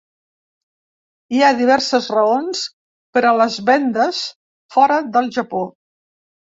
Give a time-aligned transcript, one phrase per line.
[1.39, 2.65] Hi ha diverses raons
[3.19, 4.27] per a les vendes
[4.79, 5.67] fora del Japó.